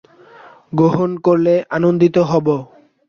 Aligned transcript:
গ্রহণ 0.73 1.09
করলে 1.17 1.53
আনন্দিত 1.69 2.15
হব। 2.29 2.47